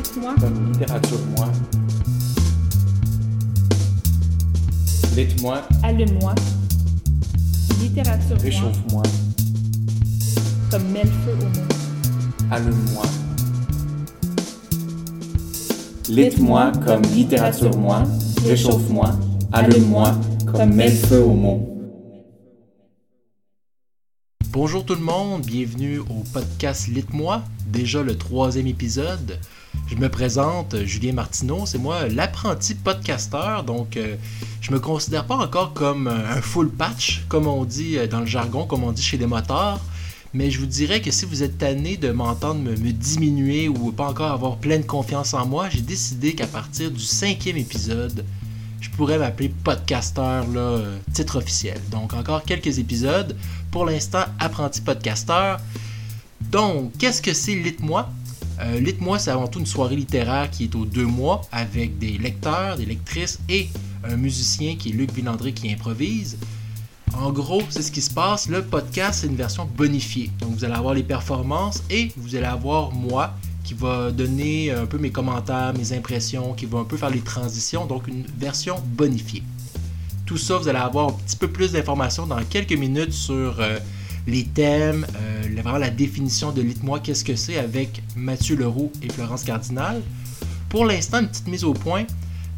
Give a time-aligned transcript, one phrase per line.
[0.00, 0.34] Lit-moi.
[0.40, 1.48] Comme littérature-moi.
[5.14, 5.62] Lit-moi.
[5.82, 6.34] Allume-moi.
[7.82, 8.38] Littérature-moi.
[8.42, 9.02] Réchauffe-moi.
[10.70, 11.72] Comme mets le feu au monde.
[12.50, 13.04] Allume-moi.
[16.08, 18.04] Lit-moi comme littérature-moi.
[18.46, 19.10] Réchauffe-moi.
[19.52, 20.14] Allume-moi
[20.50, 21.79] comme mets le feu au monde.
[24.62, 29.38] Bonjour tout le monde, bienvenue au podcast Lit-moi, déjà le troisième épisode.
[29.86, 34.16] Je me présente, Julien Martineau, c'est moi l'apprenti podcasteur, donc euh,
[34.60, 38.26] je me considère pas encore comme un full patch, comme on dit euh, dans le
[38.26, 39.80] jargon, comme on dit chez les motards,
[40.34, 43.92] mais je vous dirais que si vous êtes tanné de m'entendre me, me diminuer ou
[43.92, 48.26] pas encore avoir pleine confiance en moi, j'ai décidé qu'à partir du cinquième épisode,
[48.80, 51.80] je pourrais m'appeler podcasteur, là, euh, titre officiel.
[51.90, 53.36] Donc encore quelques épisodes.
[53.70, 55.60] Pour l'instant, apprenti podcasteur.
[56.40, 58.08] Donc, qu'est-ce que c'est Lit-moi
[58.60, 62.18] euh, Lit-moi, c'est avant tout une soirée littéraire qui est aux deux mois avec des
[62.18, 63.68] lecteurs, des lectrices et
[64.04, 66.38] un musicien qui est Luc Villandré qui improvise.
[67.14, 68.48] En gros, c'est ce qui se passe.
[68.48, 70.30] Le podcast, c'est une version bonifiée.
[70.40, 74.86] Donc, vous allez avoir les performances et vous allez avoir moi qui va donner un
[74.86, 77.86] peu mes commentaires, mes impressions, qui va un peu faire les transitions.
[77.86, 79.42] Donc, une version bonifiée.
[80.26, 83.78] Tout ça, vous allez avoir un petit peu plus d'informations dans quelques minutes sur euh,
[84.26, 89.08] les thèmes, euh, vraiment la définition de Lit-moi, qu'est-ce que c'est avec Mathieu Leroux et
[89.08, 90.02] Florence Cardinal.
[90.68, 92.04] Pour l'instant, une petite mise au point.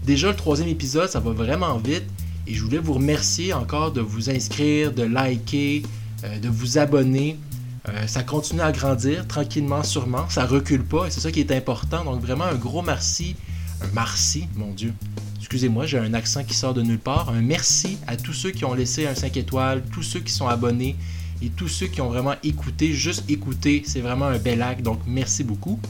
[0.04, 2.04] Déjà, le troisième épisode, ça va vraiment vite.
[2.46, 5.82] Et je voulais vous remercier encore de vous inscrire, de liker,
[6.24, 7.38] euh, de vous abonner.
[7.88, 10.28] Euh, ça continue à grandir tranquillement, sûrement.
[10.28, 12.04] Ça recule pas et c'est ça qui est important.
[12.04, 13.36] Donc vraiment un gros merci.
[13.82, 14.94] Un merci, mon Dieu.
[15.38, 17.30] Excusez-moi, j'ai un accent qui sort de nulle part.
[17.30, 20.46] Un merci à tous ceux qui ont laissé un 5 étoiles, tous ceux qui sont
[20.46, 20.96] abonnés
[21.42, 22.92] et tous ceux qui ont vraiment écouté.
[22.92, 24.82] Juste écouter, c'est vraiment un bel acte.
[24.82, 25.80] Donc merci beaucoup.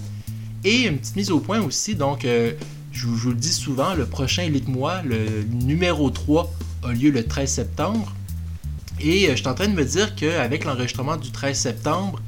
[0.64, 1.94] Et une petite mise au point aussi.
[1.94, 2.52] Donc euh,
[2.92, 6.50] je, vous, le dis souvent, le prochain Elite-moi, le numéro 3,
[6.84, 8.14] a lieu le 13 septembre.
[9.02, 12.20] Et euh, je suis en train de me dire qu'avec l'enregistrement du 13 septembre,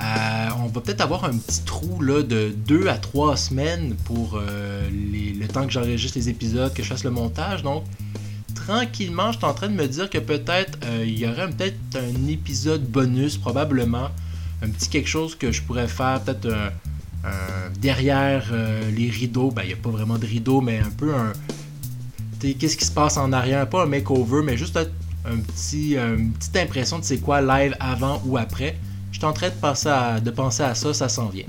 [0.00, 4.36] euh, on va peut-être avoir un petit trou là, de 2 à 3 semaines pour
[4.38, 7.62] euh, le temps que j'enregistre les épisodes, que je fasse le montage.
[7.62, 7.84] Donc,
[8.54, 12.28] tranquillement, je suis en train de me dire que peut-être il y aurait peut-être un
[12.28, 14.10] épisode bonus, probablement.
[14.62, 16.48] Un petit quelque chose que je pourrais faire, peut-être
[17.80, 18.52] derrière
[18.96, 19.50] les rideaux.
[19.50, 21.32] Ben, il n'y a pas vraiment de rideaux, mais un peu un.
[22.40, 23.68] Qu'est-ce qui se passe en arrière?
[23.68, 24.78] Pas un makeover, mais juste
[25.24, 28.76] un petit, une petite impression de c'est quoi live avant ou après.
[29.12, 31.44] Je suis de penser à, ça, ça s'en vient.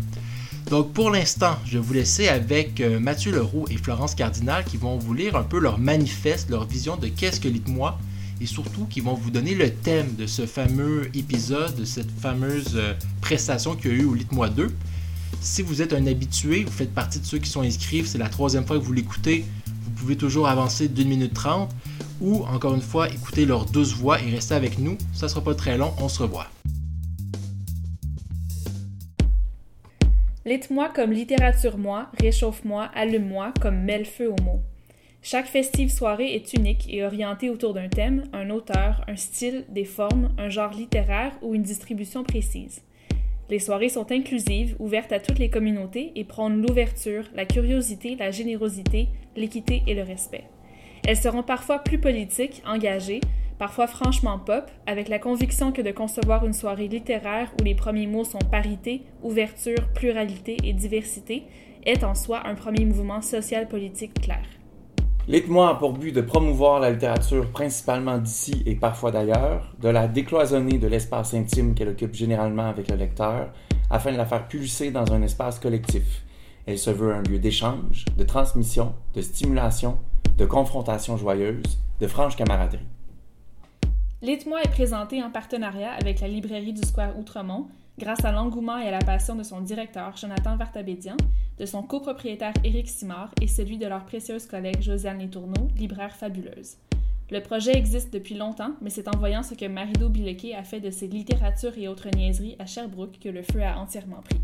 [0.69, 4.77] Donc pour l'instant, je vais vous laisser avec euh, Mathieu Leroux et Florence Cardinal qui
[4.77, 7.99] vont vous lire un peu leur manifeste, leur vision de qu'est-ce que Lit-moi
[8.39, 12.71] et surtout qui vont vous donner le thème de ce fameux épisode, de cette fameuse
[12.75, 14.73] euh, prestation qu'il y a eu au Lit-moi 2.
[15.41, 18.29] Si vous êtes un habitué, vous faites partie de ceux qui sont inscrits, c'est la
[18.29, 19.43] troisième fois que vous l'écoutez,
[20.01, 21.69] pouvez toujours avancer d'une minute trente
[22.22, 24.97] ou encore une fois écouter leurs douze voix et rester avec nous.
[25.13, 26.47] Ça sera pas très long, on se revoit.
[30.44, 34.61] Lit-moi comme littérature-moi, réchauffe-moi, allume-moi comme mets le feu au mot.
[35.22, 39.85] Chaque festive soirée est unique et orientée autour d'un thème, un auteur, un style, des
[39.85, 42.81] formes, un genre littéraire ou une distribution précise.
[43.51, 48.31] Les soirées sont inclusives, ouvertes à toutes les communautés et prônent l'ouverture, la curiosité, la
[48.31, 50.45] générosité, l'équité et le respect.
[51.06, 53.19] Elles seront parfois plus politiques, engagées,
[53.59, 58.07] parfois franchement pop, avec la conviction que de concevoir une soirée littéraire où les premiers
[58.07, 61.44] mots sont parité, ouverture, pluralité et diversité
[61.85, 64.60] est en soi un premier mouvement social-politique clair.
[65.27, 70.07] Lit-moi a pour but de promouvoir la littérature principalement d'ici et parfois d'ailleurs, de la
[70.07, 73.51] décloisonner de l'espace intime qu'elle occupe généralement avec le lecteur,
[73.91, 76.23] afin de la faire pulser dans un espace collectif.
[76.65, 79.99] Elle se veut un lieu d'échange, de transmission, de stimulation,
[80.39, 82.79] de confrontation joyeuse, de franche camaraderie.
[84.23, 87.67] Lit-moi est présenté en partenariat avec la librairie du Square Outremont
[87.97, 91.17] grâce à l'engouement et à la passion de son directeur Jonathan Vartabédian,
[91.59, 96.78] de son copropriétaire Éric Simard et celui de leur précieuse collègue Josiane Letourneau, libraire fabuleuse.
[97.29, 100.82] Le projet existe depuis longtemps, mais c'est en voyant ce que Marido Bilequet a fait
[100.82, 104.41] de ses littératures et autres niaiseries à Sherbrooke que le feu a entièrement pris.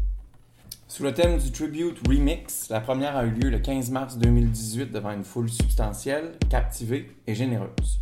[0.88, 4.94] Sous le thème du Tribute Remix, la première a eu lieu le 15 mars 2018
[4.94, 8.00] devant une foule substantielle, captivée et généreuse.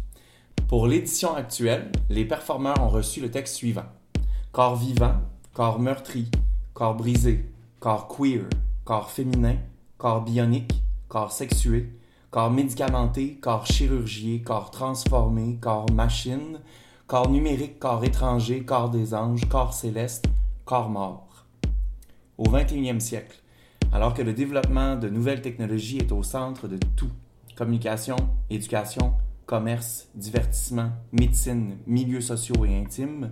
[0.68, 3.86] Pour l'édition actuelle, les performeurs ont reçu le texte suivant.
[4.52, 5.16] Corps vivant,
[5.56, 6.30] corps meurtri,
[6.74, 7.46] corps brisé,
[7.80, 8.44] corps queer,
[8.84, 9.56] corps féminin,
[9.98, 11.94] corps bionique, corps sexué,
[12.30, 16.60] corps médicamenté, corps chirurgié, corps transformé, corps machine,
[17.08, 20.26] corps numérique, corps étranger, corps des anges, corps céleste,
[20.66, 21.46] corps mort.
[22.38, 23.42] Au 21e siècle,
[23.94, 27.12] alors que le développement de nouvelles technologies est au centre de tout.
[27.56, 28.18] Communication,
[28.50, 29.14] éducation,
[29.46, 33.32] commerce, divertissement, médecine, milieux sociaux et intimes,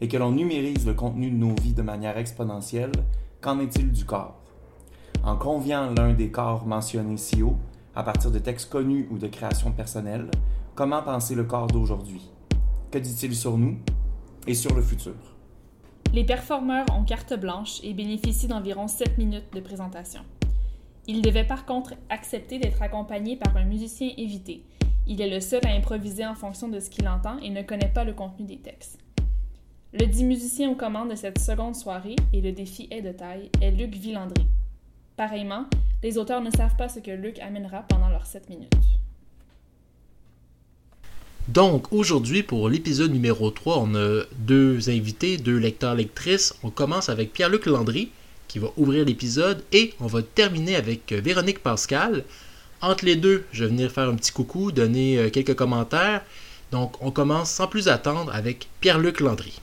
[0.00, 2.92] et que l'on numérise le contenu de nos vies de manière exponentielle,
[3.40, 4.40] qu'en est-il du corps?
[5.24, 7.56] En conviant l'un des corps mentionnés ci haut,
[7.94, 10.30] à partir de textes connus ou de créations personnelles,
[10.74, 12.30] comment penser le corps d'aujourd'hui?
[12.90, 13.76] Que dit-il sur nous
[14.46, 15.14] et sur le futur?
[16.14, 20.22] Les performeurs ont carte blanche et bénéficient d'environ 7 minutes de présentation.
[21.06, 24.62] Ils devaient par contre accepter d'être accompagnés par un musicien évité.
[25.06, 27.92] Il est le seul à improviser en fonction de ce qu'il entend et ne connaît
[27.92, 28.98] pas le contenu des textes.
[29.94, 33.48] Le dit musicien aux commandes de cette seconde soirée, et le défi est de taille,
[33.62, 34.44] est Luc Villandry.
[35.16, 35.64] Pareillement,
[36.02, 38.70] les auteurs ne savent pas ce que Luc amènera pendant leurs 7 minutes.
[41.48, 46.54] Donc, aujourd'hui, pour l'épisode numéro 3, on a deux invités, deux lecteurs-lectrices.
[46.62, 48.10] On commence avec Pierre-Luc Landry,
[48.46, 52.24] qui va ouvrir l'épisode, et on va terminer avec euh, Véronique Pascal.
[52.82, 56.22] Entre les deux, je vais venir faire un petit coucou, donner euh, quelques commentaires.
[56.72, 59.62] Donc, on commence sans plus attendre avec Pierre-Luc Landry.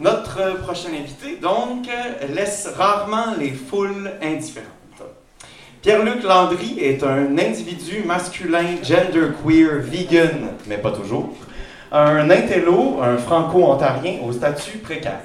[0.00, 1.86] Notre prochain invité, donc,
[2.34, 4.70] laisse rarement les foules indifférentes.
[5.82, 11.32] Pierre-Luc Landry est un individu masculin, genderqueer, vegan, mais pas toujours,
[11.92, 15.20] un intello, un franco-ontarien au statut précaire.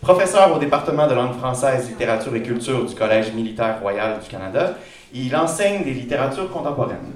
[0.00, 4.74] Professeur au département de langue française, littérature et culture du Collège militaire royal du Canada,
[5.14, 7.12] il enseigne les littératures contemporaines.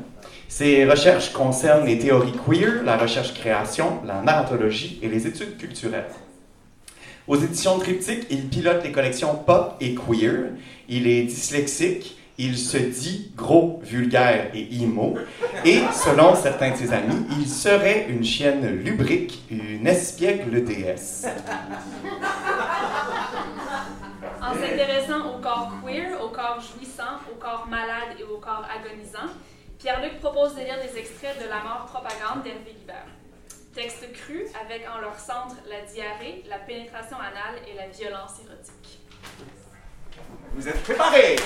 [0.48, 6.10] Ses recherches concernent les théories queer, la recherche-création, la narratologie et les études culturelles.
[7.30, 10.50] Aux éditions Triptyque, il pilote les collections Pop et Queer.
[10.88, 12.18] Il est dyslexique.
[12.38, 15.16] Il se dit gros, vulgaire et imo.
[15.64, 21.28] Et selon certains de ses amis, il serait une chienne lubrique, une espiègle déesse.
[24.42, 29.30] En s'intéressant au corps queer, au corps jouissant, au corps malade et au corps agonisant,
[29.78, 33.19] Pierre-Luc propose de lire des extraits de La mort propagande d'Hervé Guibert.
[33.74, 38.98] Texte cru avec en leur centre la diarrhée, la pénétration anale et la violence érotique.
[40.54, 41.36] Vous êtes préparés?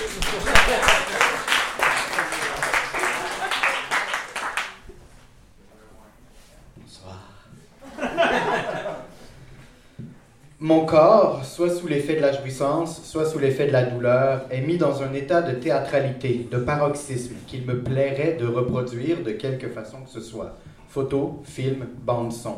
[10.61, 14.63] Mon corps, soit sous l'effet de la jouissance, soit sous l'effet de la douleur, est
[14.63, 19.69] mis dans un état de théâtralité, de paroxysme, qu'il me plairait de reproduire de quelque
[19.69, 20.57] façon que ce soit.
[20.95, 22.55] Photo, film, bande son.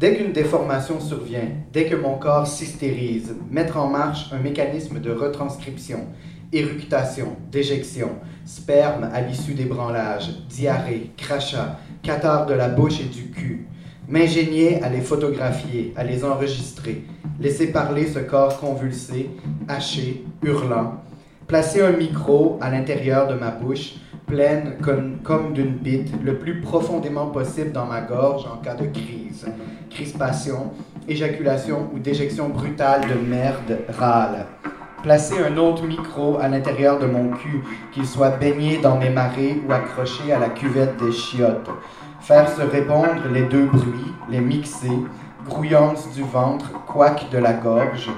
[0.00, 5.12] Dès qu'une déformation survient, dès que mon corps s'hystérise, mettre en marche un mécanisme de
[5.12, 6.00] retranscription,
[6.52, 8.08] éructation, déjection,
[8.44, 13.68] sperme à l'issue des branlages, diarrhée, crachat, cathare de la bouche et du cul,
[14.08, 17.04] m'ingénier à les photographier, à les enregistrer,
[17.38, 19.30] laisser parler ce corps convulsé,
[19.68, 21.04] haché, hurlant,
[21.48, 23.94] placer un micro à l'intérieur de ma bouche,
[24.26, 28.84] pleine comme, comme d'une bite, le plus profondément possible dans ma gorge en cas de
[28.84, 29.46] crise,
[29.88, 30.72] crispation,
[31.08, 34.44] éjaculation ou déjection brutale de merde râle.
[35.02, 37.62] Placer un autre micro à l'intérieur de mon cul,
[37.92, 41.70] qu'il soit baigné dans mes marées ou accroché à la cuvette des chiottes.
[42.20, 44.90] Faire se répondre les deux bruits, les mixer,
[45.48, 48.10] grouillance du ventre, couac de la gorge.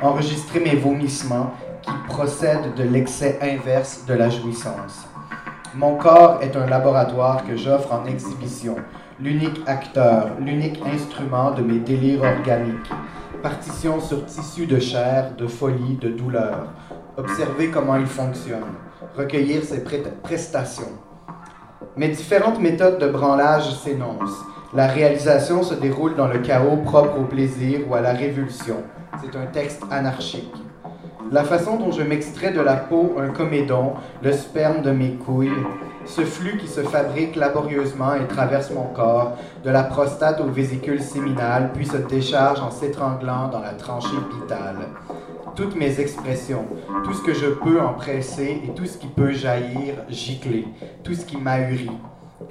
[0.00, 1.52] Enregistrer mes vomissements
[1.88, 5.06] qui procèdent de l'excès inverse de la jouissance.
[5.74, 8.76] Mon corps est un laboratoire que j'offre en exhibition,
[9.18, 12.90] l'unique acteur, l'unique instrument de mes délires organiques.
[13.42, 16.66] Partition sur tissu de chair, de folie, de douleur.
[17.16, 18.74] Observer comment il fonctionne.
[19.16, 19.82] Recueillir ses
[20.22, 20.92] prestations.
[21.96, 24.44] Mes différentes méthodes de branlage s'énoncent.
[24.74, 28.76] La réalisation se déroule dans le chaos propre au plaisir ou à la révulsion.
[29.22, 30.54] C'est un texte anarchique.
[31.30, 33.92] La façon dont je m'extrais de la peau un comédon,
[34.22, 35.50] le sperme de mes couilles,
[36.06, 41.02] ce flux qui se fabrique laborieusement et traverse mon corps, de la prostate aux vésicules
[41.02, 44.88] séminales, puis se décharge en s'étranglant dans la tranchée vitale.
[45.54, 46.64] Toutes mes expressions,
[47.04, 50.66] tout ce que je peux en presser et tout ce qui peut jaillir, gicler,
[51.02, 51.90] tout ce qui m'ahurit,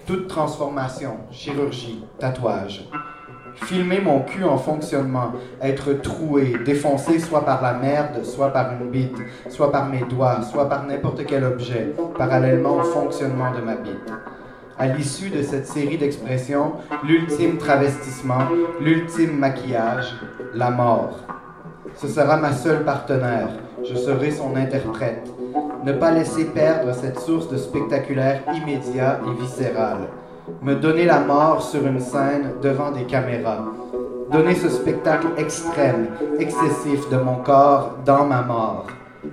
[0.05, 2.87] toute transformation, chirurgie, tatouage.
[3.63, 8.89] Filmer mon cul en fonctionnement, être troué, défoncé soit par la merde, soit par une
[8.89, 9.17] bite,
[9.49, 14.13] soit par mes doigts, soit par n'importe quel objet, parallèlement au fonctionnement de ma bite.
[14.79, 16.73] À l'issue de cette série d'expressions,
[17.03, 18.43] l'ultime travestissement,
[18.79, 20.13] l'ultime maquillage,
[20.53, 21.19] la mort.
[21.95, 23.49] Ce sera ma seule partenaire,
[23.83, 25.27] je serai son interprète.
[25.83, 29.97] Ne pas laisser perdre cette source de spectaculaire immédiat et viscéral.
[30.61, 33.65] Me donner la mort sur une scène devant des caméras,
[34.31, 36.07] donner ce spectacle extrême,
[36.39, 38.87] excessif de mon corps dans ma mort,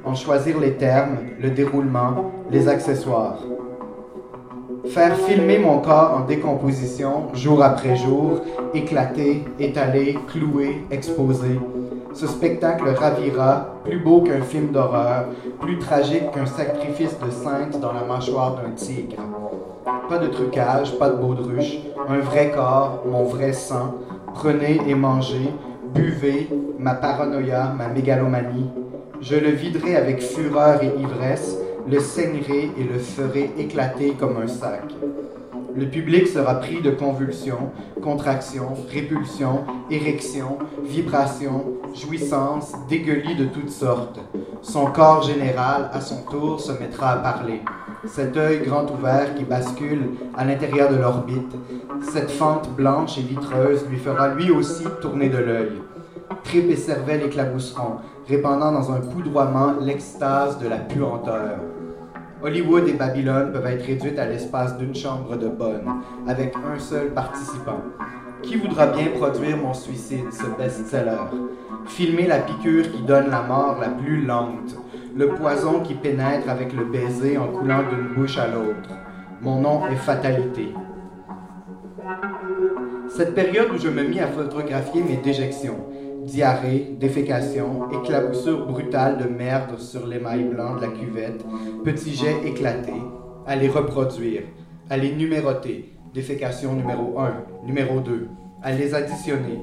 [0.04, 3.38] en choisir les termes, le déroulement, les accessoires.
[4.86, 8.42] Faire filmer mon corps en décomposition, jour après jour,
[8.74, 11.58] éclaté, étalé, cloué, exposé.
[12.14, 15.26] Ce spectacle ravira, plus beau qu'un film d'horreur,
[15.60, 19.16] plus tragique qu'un sacrifice de sainte dans la mâchoire d'un tigre.
[20.08, 21.78] Pas de trucage, pas de baudruche,
[22.08, 23.96] un vrai corps, mon vrai sang.
[24.32, 25.50] Prenez et mangez,
[25.92, 28.70] buvez, ma paranoïa, ma mégalomanie.
[29.20, 31.58] Je le viderai avec fureur et ivresse,
[31.90, 34.84] le saignerai et le ferai éclater comme un sac.
[35.76, 44.20] Le public sera pris de convulsions, contractions, répulsions, érections, vibrations, jouissances, dégueulis de toutes sortes.
[44.62, 47.60] Son corps général, à son tour, se mettra à parler.
[48.06, 51.56] Cet œil grand ouvert qui bascule à l'intérieur de l'orbite,
[52.12, 55.72] cette fente blanche et vitreuse lui fera lui aussi tourner de l'œil.
[56.44, 57.96] Tripes et cervelle éclabousseront,
[58.28, 61.58] répandant dans un poudroiement l'extase de la puanteur.
[62.42, 67.10] Hollywood et Babylone peuvent être réduites à l'espace d'une chambre de bonne, avec un seul
[67.14, 67.80] participant.
[68.42, 71.30] Qui voudra bien produire mon suicide, ce best-seller?
[71.86, 74.76] Filmer la piqûre qui donne la mort la plus lente,
[75.16, 78.90] le poison qui pénètre avec le baiser en coulant d'une bouche à l'autre.
[79.40, 80.74] Mon nom est Fatalité.
[83.08, 85.86] Cette période où je me mis à photographier mes déjections,
[86.24, 91.44] diarrhée, défécation, éclaboussure brutale de merde sur l'émail blanc de la cuvette,
[91.84, 92.92] petits jets éclatés,
[93.46, 94.42] à les reproduire,
[94.90, 98.28] à les numéroter, défécation numéro 1, numéro 2,
[98.62, 99.60] à les additionner.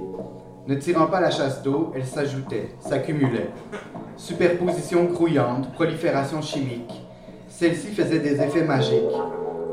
[0.67, 3.49] Ne tirant pas la chasse d'eau, elles s'ajoutaient, s'accumulaient.
[4.15, 7.01] Superposition grouillante, prolifération chimique.
[7.47, 9.01] Celle-ci faisait des effets magiques.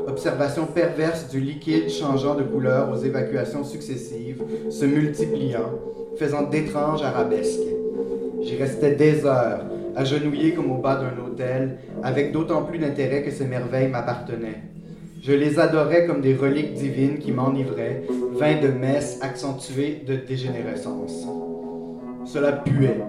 [0.07, 4.41] Observation perverse du liquide changeant de couleur aux évacuations successives,
[4.71, 5.69] se multipliant,
[6.17, 7.59] faisant d'étranges arabesques.
[8.41, 13.31] J'y restais des heures, agenouillé comme au bas d'un hôtel, avec d'autant plus d'intérêt que
[13.31, 14.63] ces merveilles m'appartenaient.
[15.21, 21.27] Je les adorais comme des reliques divines qui m'enivraient, vin de messe accentué de dégénérescence.
[22.25, 23.01] Cela puait.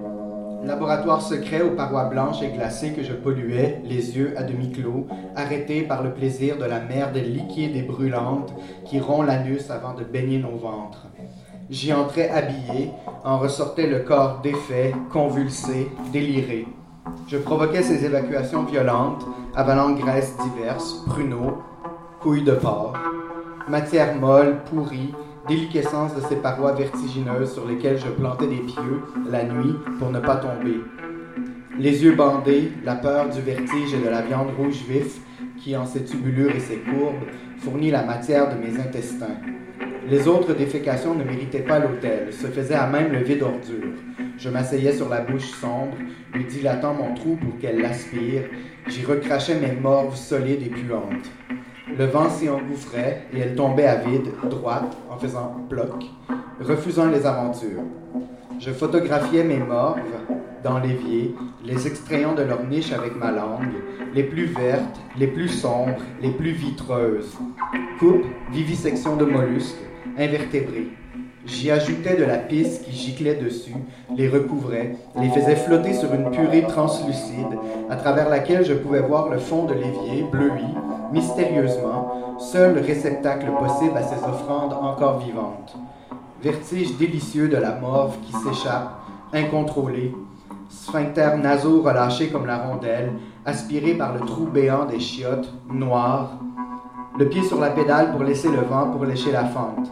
[0.64, 5.07] Laboratoire secret aux parois blanches et glacées que je polluais, les yeux à demi clos,
[5.35, 8.52] arrêtés par le plaisir de la merde liquide et brûlante
[8.85, 11.07] qui rompt l'anus avant de baigner nos ventres.
[11.70, 12.90] J'y entrais habillé,
[13.22, 16.66] en ressortait le corps défait, convulsé, déliré.
[17.28, 19.24] Je provoquais ces évacuations violentes,
[19.54, 21.62] avalant graisses diverses, pruneaux,
[22.20, 22.94] couilles de porc,
[23.68, 25.14] matière molle, pourrie,
[25.46, 30.18] déliquescence de ces parois vertigineuses sur lesquelles je plantais des pieux la nuit pour ne
[30.18, 30.80] pas tomber.
[31.78, 35.20] Les yeux bandés, la peur du vertige et de la viande rouge vif
[35.62, 39.36] qui, en ses tubulures et ses courbes, fournit la matière de mes intestins.
[40.09, 43.92] Les autres défécations ne méritaient pas l'hôtel, se faisaient à même le vide ordure.
[44.38, 45.97] Je m'asseyais sur la bouche sombre,
[46.33, 48.45] lui dilatant mon trou pour qu'elle l'aspire.
[48.88, 51.30] J'y recrachais mes morves solides et puantes.
[51.99, 56.04] Le vent s'y engouffrait et elle tombait à vide, droite, en faisant bloc,
[56.61, 57.83] refusant les aventures.
[58.59, 60.00] Je photographiais mes morves
[60.64, 63.75] dans l'évier, les extrayant de leur niche avec ma langue,
[64.14, 67.37] les plus vertes, les plus sombres, les plus vitreuses.
[67.99, 69.76] Coupe, vivisection de mollusques,
[70.18, 70.88] invertébrés.
[71.46, 73.74] J'y ajoutais de la pisse qui giclait dessus,
[74.14, 79.30] les recouvrait, les faisait flotter sur une purée translucide, à travers laquelle je pouvais voir
[79.30, 80.66] le fond de l'évier, bleui,
[81.12, 85.76] mystérieusement, seul réceptacle possible à ces offrandes encore vivantes.
[86.42, 88.90] Vertige délicieux de la morve qui s'échappe,
[89.32, 90.14] incontrôlé,
[90.68, 93.12] sphincter nasaux relâché comme la rondelle,
[93.46, 96.38] aspiré par le trou béant des chiottes, noir,
[97.18, 99.90] le pied sur la pédale pour laisser le vent pour lécher la fente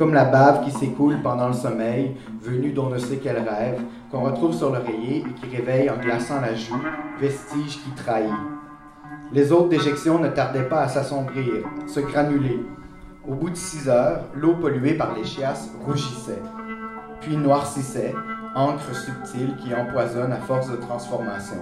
[0.00, 4.20] comme la bave qui s'écoule pendant le sommeil, venu d'on ne sait quel rêve, qu'on
[4.20, 6.80] retrouve sur l'oreiller et qui réveille en glaçant la joue,
[7.20, 8.32] vestige qui trahit.
[9.30, 12.60] Les autres déjections ne tardaient pas à s'assombrir, se granuler.
[13.28, 16.42] Au bout de six heures, l'eau polluée par les chiasses rougissait,
[17.20, 18.14] puis noircissait,
[18.54, 21.60] encre subtile qui empoisonne à force de transformation.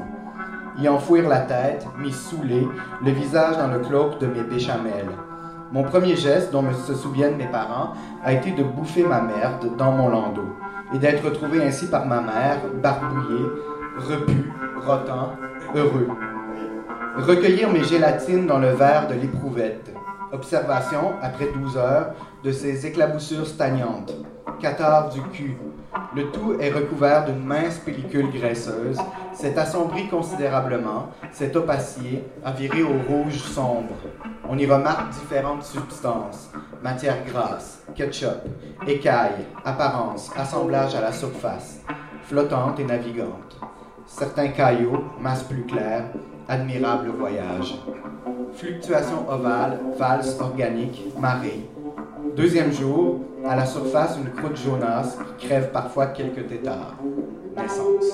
[0.78, 2.68] Y enfouir la tête, m'y saouler,
[3.04, 5.10] le visage dans le cloque de mes béchamels.
[5.70, 7.92] Mon premier geste, dont se souviennent mes parents,
[8.24, 10.56] a été de bouffer ma merde dans mon landau
[10.94, 13.44] et d'être retrouvé ainsi par ma mère, barbouillé,
[13.98, 14.50] repu,
[14.86, 15.32] rotant,
[15.74, 16.08] heureux.
[17.18, 19.92] Recueillir mes gélatines dans le verre de l'éprouvette.
[20.32, 22.14] Observation, après 12 heures,
[22.44, 24.14] de ces éclaboussures stagnantes.
[24.60, 25.56] Cathare du cul.
[26.14, 28.98] Le tout est recouvert d'une mince pellicule graisseuse,
[29.32, 33.94] s'est assombri considérablement, s'est opacié, a au rouge sombre.
[34.48, 36.50] On y remarque différentes substances,
[36.82, 38.40] matière grasse, ketchup,
[38.86, 41.80] écailles, apparence, assemblage à la surface,
[42.22, 43.58] flottante et navigante.
[44.06, 46.04] Certains cailloux, masse plus claire,
[46.48, 47.78] admirable voyage.
[48.54, 51.68] Fluctuation ovale, valse organique, marée.
[52.36, 56.96] Deuxième jour, à la surface, une croûte jaunasse qui crève parfois quelques tétards.
[57.56, 58.04] Naissance.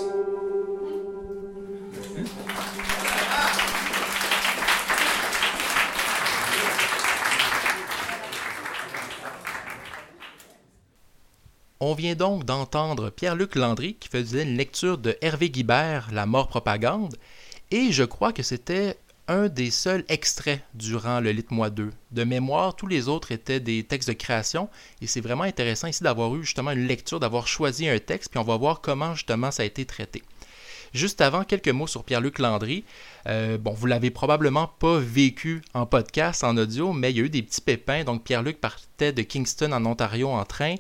[11.81, 16.49] On vient donc d'entendre Pierre-Luc Landry qui faisait une lecture de Hervé Guibert, La mort
[16.49, 17.15] propagande,
[17.71, 18.97] et je crois que c'était
[19.29, 21.91] un des seuls extraits durant le Lit Moi 2.
[22.13, 24.69] De mémoire, tous les autres étaient des textes de création
[25.01, 28.39] et c'est vraiment intéressant ici d'avoir eu justement une lecture, d'avoir choisi un texte, puis
[28.39, 30.23] on va voir comment justement ça a été traité.
[30.95, 32.85] Juste avant, quelques mots sur Pierre-Luc Landry.
[33.27, 37.25] Euh, bon, vous l'avez probablement pas vécu en podcast, en audio, mais il y a
[37.25, 38.05] eu des petits pépins.
[38.05, 40.77] Donc, Pierre-Luc partait de Kingston en Ontario en train.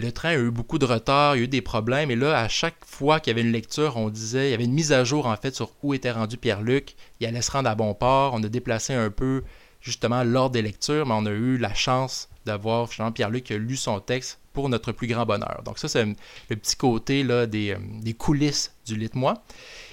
[0.00, 2.40] Le train a eu beaucoup de retard, il y a eu des problèmes, et là,
[2.40, 4.92] à chaque fois qu'il y avait une lecture, on disait, il y avait une mise
[4.92, 6.94] à jour en fait sur où était rendu Pierre-Luc.
[7.20, 8.32] Il allait se rendre à bon port.
[8.34, 9.42] On a déplacé un peu
[9.80, 13.58] justement l'ordre des lectures, mais on a eu la chance d'avoir finalement Pierre-Luc qui a
[13.58, 15.62] lu son texte pour notre plus grand bonheur.
[15.64, 19.34] Donc ça, c'est le petit côté euh, des coulisses du Lit-moi.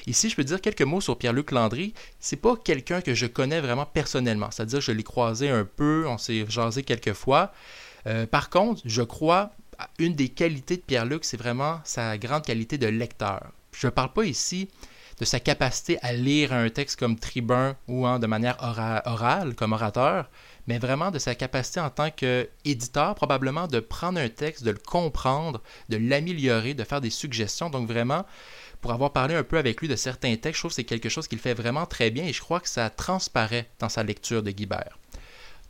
[0.08, 1.94] Ici, je peux dire quelques mots sur Pierre-Luc Landry.
[2.20, 6.18] C'est pas quelqu'un que je connais vraiment personnellement, c'est-à-dire je l'ai croisé un peu, on
[6.18, 7.52] s'est jasé quelques fois.
[8.08, 9.52] Euh, par contre, je crois
[10.00, 13.52] une des qualités de Pierre-Luc, c'est vraiment sa grande qualité de lecteur.
[13.72, 14.70] Je ne parle pas ici
[15.20, 20.30] de sa capacité à lire un texte comme tribun ou de manière orale, comme orateur,
[20.68, 24.78] mais vraiment de sa capacité en tant qu'éditeur, probablement de prendre un texte, de le
[24.78, 27.70] comprendre, de l'améliorer, de faire des suggestions.
[27.70, 28.26] Donc vraiment,
[28.82, 31.10] pour avoir parlé un peu avec lui de certains textes, je trouve que c'est quelque
[31.10, 34.44] chose qu'il fait vraiment très bien et je crois que ça transparaît dans sa lecture
[34.44, 35.00] de Guibert.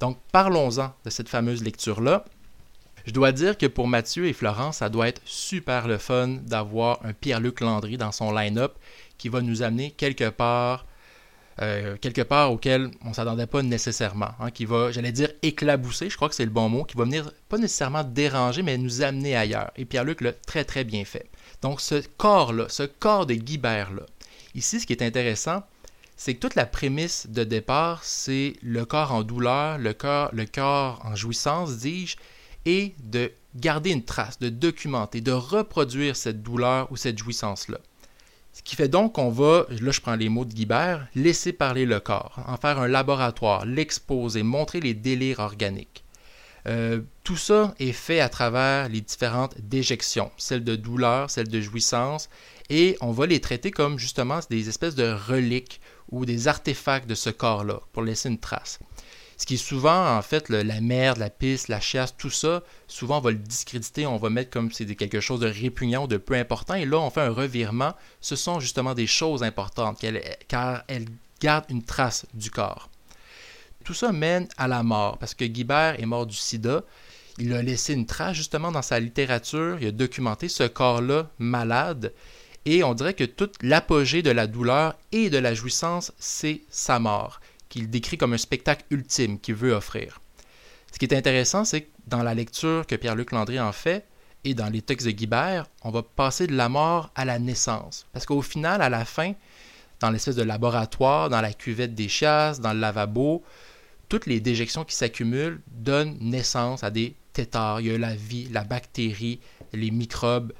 [0.01, 2.25] Donc parlons-en de cette fameuse lecture-là.
[3.07, 6.99] Je dois dire que pour Mathieu et Florence, ça doit être super le fun d'avoir
[7.05, 8.73] un Pierre-Luc Landry dans son line-up
[9.17, 10.85] qui va nous amener quelque part,
[11.61, 16.09] euh, quelque part auquel on ne s'attendait pas nécessairement, hein, qui va, j'allais dire, éclabousser,
[16.09, 19.01] je crois que c'est le bon mot, qui va venir pas nécessairement déranger, mais nous
[19.01, 19.71] amener ailleurs.
[19.77, 21.29] Et Pierre-Luc l'a très très bien fait.
[21.61, 24.03] Donc ce corps-là, ce corps de Guibert-là,
[24.53, 25.63] ici ce qui est intéressant,
[26.17, 30.45] c'est que toute la prémisse de départ, c'est le corps en douleur, le corps, le
[30.45, 32.17] corps en jouissance, dis-je,
[32.67, 37.77] et de garder une trace, de documenter, de reproduire cette douleur ou cette jouissance-là.
[38.51, 41.85] Ce qui fait donc qu'on va, là je prends les mots de Guibert, laisser parler
[41.85, 46.03] le corps, en faire un laboratoire, l'exposer, montrer les délires organiques.
[46.67, 51.61] Euh, tout ça est fait à travers les différentes déjections, celles de douleur, celles de
[51.61, 52.29] jouissance,
[52.69, 55.79] et on va les traiter comme justement des espèces de reliques
[56.11, 58.79] ou des artefacts de ce corps-là, pour laisser une trace.
[59.37, 63.19] Ce qui est souvent, en fait, la merde, la piste, la chasse, tout ça, souvent
[63.19, 66.33] on va le discréditer, on va mettre comme c'est quelque chose de répugnant, de peu
[66.33, 67.93] important, et là on fait un revirement.
[68.19, 70.03] Ce sont justement des choses importantes,
[70.47, 71.05] car elles
[71.39, 72.89] gardent une trace du corps.
[73.83, 76.83] Tout ça mène à la mort, parce que Guibert est mort du sida.
[77.37, 82.11] Il a laissé une trace justement dans sa littérature, il a documenté ce corps-là malade,
[82.65, 86.97] et on dirait que toute l'apogée de la douleur et de la jouissance, c'est sa
[86.97, 90.21] mort qu'il décrit comme un spectacle ultime qu'il veut offrir.
[90.91, 94.05] Ce qui est intéressant, c'est que dans la lecture que Pierre-Luc Landry en fait,
[94.43, 98.07] et dans les textes de Guibert, on va passer de la mort à la naissance.
[98.13, 99.33] Parce qu'au final, à la fin,
[99.99, 103.43] dans l'espèce de laboratoire, dans la cuvette des chasses, dans le lavabo,
[104.09, 107.81] toutes les déjections qui s'accumulent donnent naissance à des tétards.
[107.81, 109.39] Il y a la vie, la bactérie,
[109.73, 110.53] les microbes.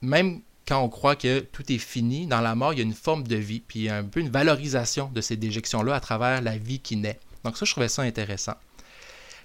[0.00, 2.94] Même quand on croit que tout est fini, dans la mort, il y a une
[2.94, 6.80] forme de vie, puis un peu une valorisation de ces déjections-là à travers la vie
[6.80, 7.20] qui naît.
[7.44, 8.54] Donc ça, je trouvais ça intéressant.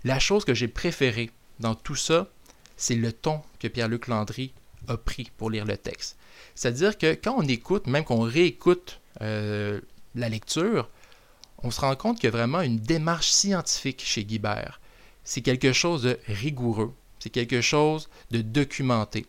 [0.05, 2.29] La chose que j'ai préférée dans tout ça,
[2.77, 4.53] c'est le ton que Pierre-Luc Landry
[4.87, 6.17] a pris pour lire le texte.
[6.55, 9.81] C'est-à-dire que quand on écoute, même qu'on réécoute euh,
[10.15, 10.89] la lecture,
[11.63, 14.79] on se rend compte qu'il y a vraiment une démarche scientifique chez Guibert.
[15.25, 19.25] C'est quelque chose de rigoureux, c'est quelque chose de documenté.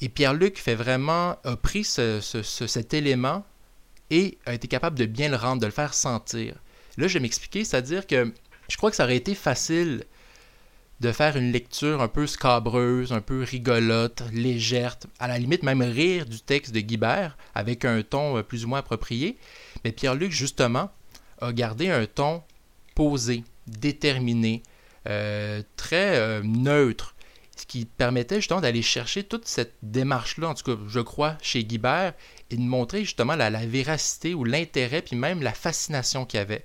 [0.00, 3.44] Et Pierre-Luc fait vraiment, a pris cet élément
[4.10, 6.54] et a été capable de bien le rendre, de le faire sentir.
[6.96, 8.32] Là, je vais m'expliquer, c'est-à-dire que
[8.68, 10.04] je crois que ça aurait été facile
[11.00, 15.82] de faire une lecture un peu scabreuse, un peu rigolote, légère, à la limite même
[15.82, 19.36] rire du texte de Guibert avec un ton euh, plus ou moins approprié.
[19.84, 20.90] Mais Pierre-Luc, justement,
[21.40, 22.42] a gardé un ton
[22.96, 24.62] posé, déterminé,
[25.08, 27.14] euh, très euh, neutre
[27.66, 32.14] qui permettait justement d'aller chercher toute cette démarche-là, en tout cas, je crois, chez Guibert,
[32.50, 36.64] et de montrer justement la, véracité ou l'intérêt, puis même la fascination qu'il y avait.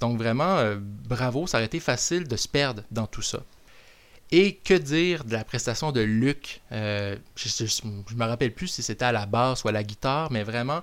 [0.00, 3.42] Donc vraiment, euh, bravo, ça aurait été facile de se perdre dans tout ça.
[4.30, 6.60] Et que dire de la prestation de Luc?
[6.72, 10.30] Euh, Je ne me rappelle plus si c'était à la basse ou à la guitare,
[10.30, 10.82] mais vraiment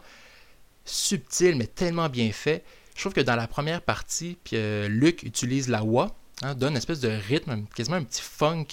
[0.83, 2.63] subtil, mais tellement bien fait.
[2.95, 6.71] Je trouve que dans la première partie, puis, euh, Luc utilise la wah, hein, donne
[6.71, 8.67] une espèce de rythme, quasiment un petit funk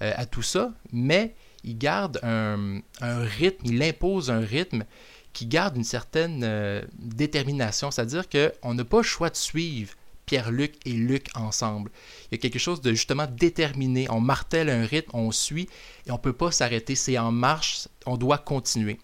[0.00, 1.34] à tout ça, mais
[1.66, 4.84] il garde un, rythme, il impose un rythme
[5.32, 9.92] qui garde une certaine euh, détermination, c'est-à-dire qu'on n'a pas le choix de suivre
[10.24, 11.90] Pierre-Luc et Luc ensemble.
[12.24, 14.06] Il y a quelque chose de justement déterminé.
[14.10, 15.68] On martèle un rythme, on suit
[16.06, 16.94] et on ne peut pas s'arrêter.
[16.94, 18.98] C'est en marche, on doit continuer.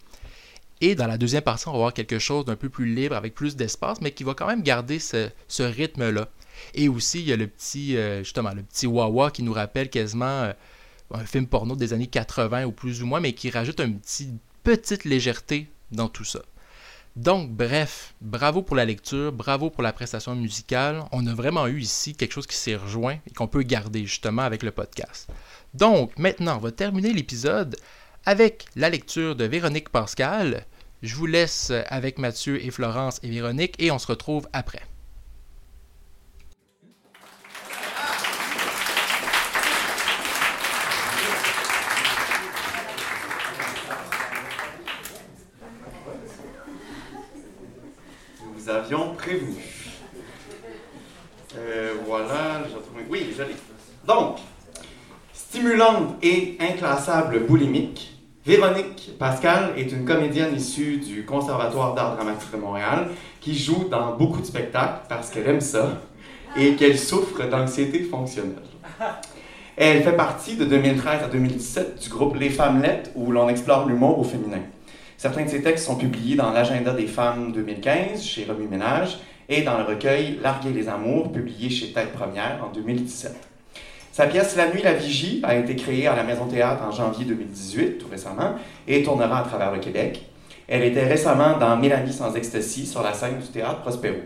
[0.81, 3.35] Et dans la deuxième partie, on va voir quelque chose d'un peu plus libre, avec
[3.35, 6.29] plus d'espace, mais qui va quand même garder ce, rythme-là.
[6.75, 9.91] Et aussi, il y a le petit, euh, justement, le petit Wawa qui nous rappelle
[9.91, 10.53] quasiment euh,
[11.13, 14.31] un film porno des années 80 ou plus ou moins, mais qui rajoute une petit,
[14.63, 16.41] petite légèreté dans tout ça.
[17.15, 21.05] Donc, bref, bravo pour la lecture, bravo pour la prestation musicale.
[21.13, 24.43] On a vraiment eu ici quelque chose qui s'est rejoint et qu'on peut garder justement
[24.43, 25.29] avec le podcast.
[25.75, 27.77] Donc, maintenant, on va terminer l'épisode
[28.25, 30.65] avec la lecture de Véronique Pascal.
[31.03, 34.83] Je vous laisse avec Mathieu et Florence et Véronique et on se retrouve après.
[51.57, 52.63] Euh, voilà,
[53.09, 53.43] Oui, je
[54.07, 54.39] Donc,
[55.33, 58.13] stimulante et inclassable boulimique,
[58.45, 63.09] Véronique Pascal est une comédienne issue du Conservatoire d'art dramatique de Montréal
[63.41, 66.01] qui joue dans beaucoup de spectacles parce qu'elle aime ça
[66.57, 68.57] et qu'elle souffre d'anxiété fonctionnelle.
[69.77, 74.19] Elle fait partie de 2013 à 2017 du groupe Les Femmelettes où l'on explore l'humour
[74.19, 74.63] au féminin.
[75.23, 79.63] Certains de ces textes sont publiés dans l'Agenda des femmes 2015 chez Remue Ménage et
[79.63, 83.33] dans le recueil Larguer les amours, publié chez Tête Première en 2017.
[84.11, 87.25] Sa pièce La nuit, la vigie a été créée à la Maison Théâtre en janvier
[87.25, 88.55] 2018, tout récemment,
[88.89, 90.29] et tournera à travers le Québec.
[90.67, 94.19] Elle était récemment dans Mélanie sans ecstasy sur la scène du théâtre Prospero.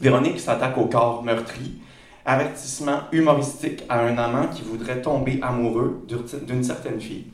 [0.00, 1.80] Véronique s'attaque au corps meurtri,
[2.24, 6.06] avertissement humoristique à un amant qui voudrait tomber amoureux
[6.46, 7.24] d'une certaine fille.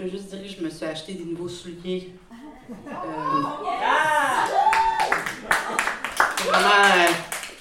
[0.00, 2.14] Je veux juste dire que je me suis acheté des nouveaux souliers.
[2.70, 2.74] Euh,
[6.46, 7.12] vraiment, euh,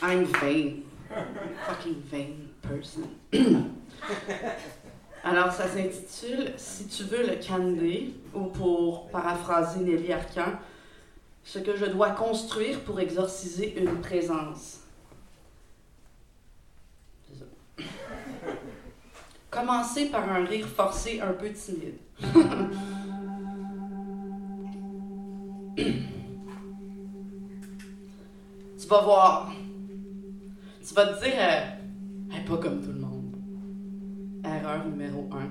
[0.01, 0.75] I'm vain.
[1.67, 2.29] Fucking vain
[2.61, 3.09] person.
[5.25, 10.53] Alors, ça s'intitule Si tu veux le candy, ou pour paraphraser Nelly Arcan,
[11.43, 14.77] ce que je dois construire pour exorciser une présence.
[19.49, 21.97] Commencer par un rire forcé un peu timide.
[28.77, 29.51] Tu vas voir.
[30.85, 33.35] Tu vas te dire, euh, pas comme tout le monde.
[34.43, 35.49] Erreur numéro un.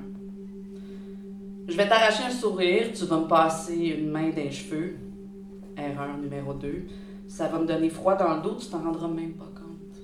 [1.68, 4.96] Je vais t'arracher un sourire, tu vas me passer une main des cheveux.
[5.76, 6.86] Erreur numéro 2.
[7.28, 9.96] Ça va me donner froid dans le dos, tu t'en rendras même pas compte.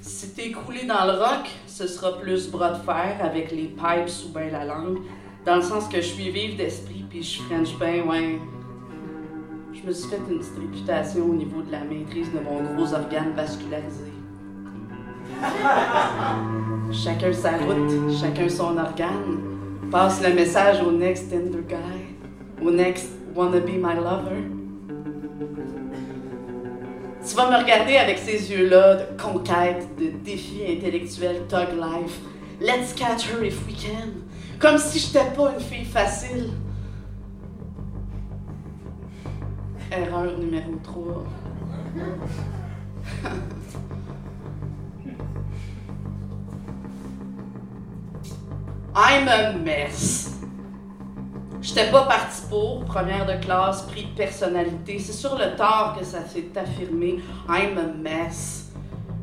[0.00, 4.08] Si t'es écroulé dans le rock, ce sera plus bras de fer avec les pipes
[4.08, 4.98] sous la langue.
[5.44, 8.38] Dans le sens que je suis vive d'esprit puis je French bien, ouais.
[9.72, 12.94] Je me suis fait une petite réputation au niveau de la maîtrise de mon gros
[12.94, 14.12] organe vascularisé.
[16.92, 19.40] chacun sa route, chacun son organe.
[19.90, 24.44] Passe le message au next tender guy, au next wanna be my lover.
[27.28, 32.20] Tu vas me regarder avec ces yeux-là de conquête, de défi intellectuel, dog life.
[32.60, 34.22] Let's catch her if we can.
[34.62, 36.50] Comme si j'étais pas une fille facile.
[39.90, 41.24] Erreur numéro 3.
[48.94, 50.30] I'm a mess.
[51.60, 55.00] J'étais pas partie pour, première de classe, prix de personnalité.
[55.00, 57.18] C'est sur le tard que ça s'est affirmé.
[57.48, 58.70] I'm a mess.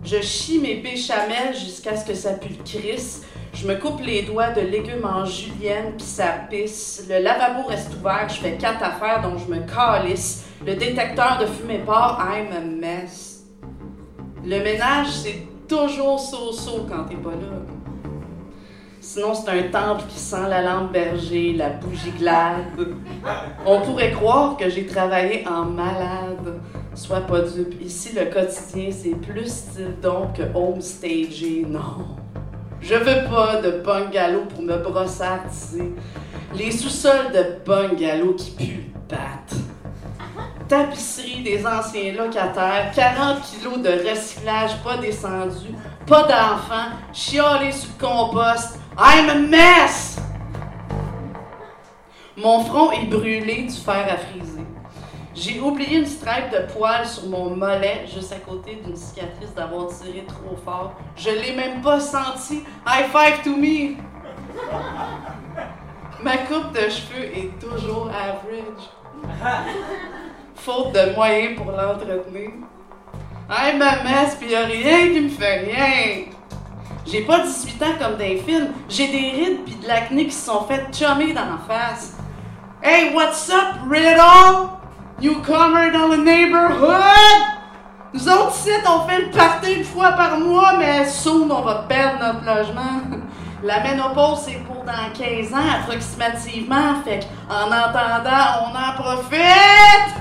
[0.03, 3.23] Je chie mes béchamels jusqu'à ce que ça pue le crisse.
[3.61, 7.05] Je me coupe les doigts de légumes en julienne, puis ça pisse.
[7.09, 10.45] Le lavabo reste ouvert, je fais quatre affaires dont je me calisse.
[10.65, 13.43] Le détecteur de fumée part, I'm a mess.
[14.45, 17.59] Le ménage, c'est toujours so-so quand t'es pas là.
[19.01, 22.95] Sinon, c'est un temple qui sent la lampe berger, la bougie glade.
[23.65, 26.61] On pourrait croire que j'ai travaillé en malade.
[26.95, 27.81] Sois pas dupe.
[27.81, 31.65] Ici, le quotidien, c'est plus style donc que homestagé.
[31.67, 32.18] Non.
[32.81, 35.93] Je veux pas de bungalow pour me brossardiser.
[36.55, 39.55] Les sous-sols de bungalow qui puent battent.
[40.67, 45.73] Tapisserie des anciens locataires, 40 kilos de recyclage pas descendu,
[46.05, 48.77] pas d'enfants, chialer sur compost.
[48.97, 50.19] I'm a mess!
[52.37, 54.58] Mon front est brûlé du fer à friser.
[55.39, 59.87] J'ai oublié une stripe de poils sur mon mollet, juste à côté d'une cicatrice d'avoir
[59.87, 60.95] tiré trop fort.
[61.15, 62.63] Je l'ai même pas senti.
[62.85, 63.95] High five to me!
[66.21, 68.89] Ma coupe de cheveux est toujours average.
[70.55, 72.51] Faute de moyens pour l'entretenir.
[73.49, 76.25] I'm a mess, pis y'a rien qui me fait rien.
[77.05, 78.73] J'ai pas 18 ans comme dans les films.
[78.89, 82.17] J'ai des rides pis de l'acné qui se sont fait chummer dans la face.
[82.83, 84.78] Hey, what's up, Riddle?
[85.21, 87.59] Newcomer dans le neighborhood?
[88.13, 91.85] Nous autres ici, on fait le party une fois par mois, mais soon, on va
[91.87, 93.01] perdre notre logement.
[93.63, 97.01] La ménopause, c'est pour dans 15 ans, approximativement.
[97.03, 100.15] Fait qu'en entendant, on en profite!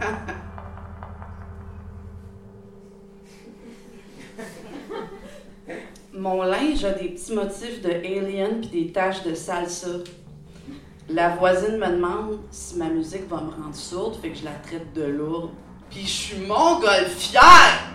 [6.12, 9.86] Mon linge a des petits motifs de alien puis des taches de salsa.
[11.10, 14.52] La voisine me demande si ma musique va me rendre sourde, fait que je la
[14.52, 15.50] traite de lourde.
[15.88, 17.88] Puis je suis montgolfière!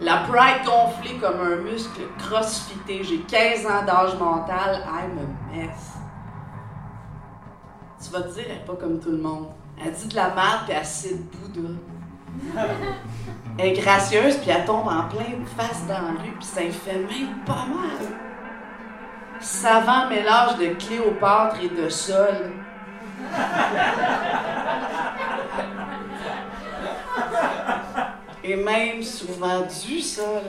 [0.00, 3.04] La pride gonflée comme un muscle crossfité.
[3.04, 4.82] J'ai 15 ans d'âge mental.
[4.86, 5.92] I'm a mess.
[8.02, 9.48] Tu vas te dire, elle est pas comme tout le monde.
[9.82, 11.68] Elle dit de la merde puis elle cite Bouddha.
[13.58, 16.98] Elle est gracieuse puis elle tombe en pleine face dans la rue puis ça fait
[16.98, 18.33] même pas mal.
[19.44, 22.50] Savant mélange de Cléopâtre et de sol.
[28.42, 30.44] Et même souvent du sol.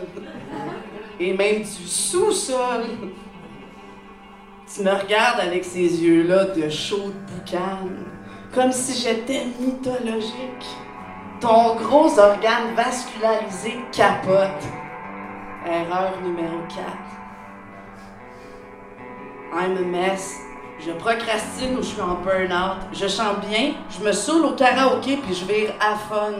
[1.20, 2.86] Et même du sous-sol.
[4.74, 7.90] Tu me regardes avec ces yeux-là de chaude boucan,
[8.54, 10.68] comme si j'étais mythologique.
[11.42, 14.64] Ton gros organe vascularisé capote.
[15.66, 17.15] Erreur numéro 4.
[19.56, 20.36] I'm a mess.
[20.80, 22.78] Je procrastine ou je suis en burn-out.
[22.92, 26.34] Je chante bien, je me saoule au karaoké puis je vire à fun.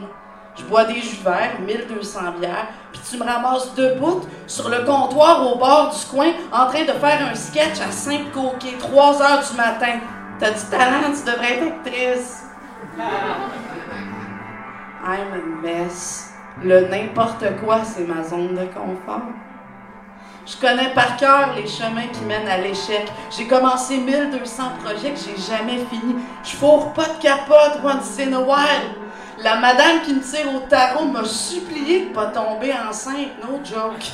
[0.58, 5.46] Je bois des jus verts, 1200 bières, puis tu me ramasses debout sur le comptoir
[5.48, 9.44] au bord du coin en train de faire un sketch à 5 coquets, 3 heures
[9.50, 10.00] du matin.
[10.40, 12.44] T'as du talent, tu devrais être actrice.
[15.04, 16.34] I'm a mess.
[16.62, 19.22] Le n'importe quoi, c'est ma zone de confort.
[20.46, 23.12] Je connais par cœur les chemins qui mènent à l'échec.
[23.36, 26.16] J'ai commencé 1200 projets que j'ai jamais fini.
[26.44, 28.46] Je fourre pas de capote once in a.
[29.40, 34.14] La madame qui me tire au tarot m'a supplié de pas tomber enceinte, no joke.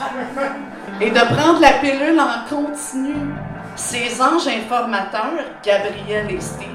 [1.01, 3.15] Et de prendre la pilule en continu.
[3.75, 6.67] Ces anges informateurs, Gabriel et Steve.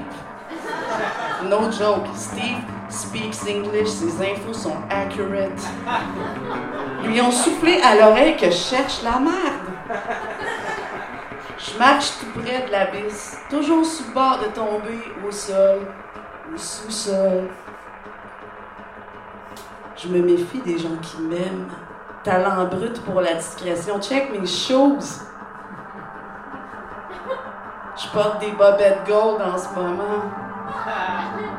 [1.48, 5.62] No joke, Steve speaks English, ses infos sont accurate.
[7.04, 9.66] Lui ont soufflé à l'oreille que je cherche la merde.
[11.58, 15.80] Je marche tout près de l'abysse, toujours sous le bord de tomber au sol,
[16.52, 17.48] au sous-sol.
[19.96, 21.68] Je me méfie des gens qui m'aiment.
[22.22, 24.00] Talent brut pour la discrétion.
[24.00, 25.20] Check mes choses.
[27.96, 30.24] Je porte des bobettes gold en ce moment.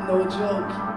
[0.07, 0.96] No joke.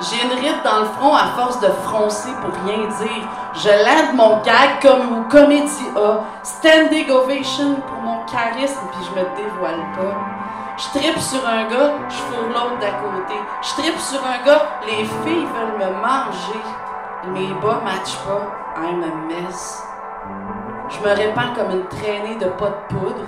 [0.00, 3.28] J'ai une ride dans le front à force de froncer pour rien dire.
[3.54, 6.20] Je lève mon gag comme au Comédie A.
[6.42, 10.16] Standing ovation pour mon charisme, puis je me dévoile pas.
[10.78, 13.34] Je tripe sur un gars, je fourre l'autre d'à côté.
[13.60, 16.62] Je tripe sur un gars, les filles veulent me manger.
[17.26, 18.80] Mes bas matchent pas.
[18.80, 19.82] I'm a mess.
[20.88, 23.26] Je me répands comme une traînée de pas de poudre.